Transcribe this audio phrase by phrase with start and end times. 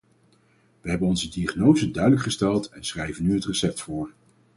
[0.81, 4.09] We hebben onze diagnose duidelijk gesteld, en schrijven nu het recept voor.